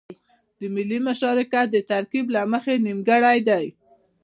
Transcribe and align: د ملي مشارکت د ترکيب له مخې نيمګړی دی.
د 0.59 0.61
ملي 0.75 0.99
مشارکت 1.07 1.67
د 1.71 1.77
ترکيب 1.91 2.25
له 2.35 2.41
مخې 2.51 2.73
نيمګړی 2.85 3.37
دی. 3.49 3.65